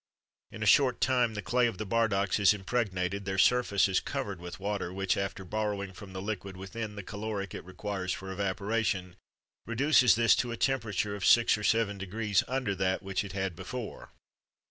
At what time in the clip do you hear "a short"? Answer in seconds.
0.63-0.99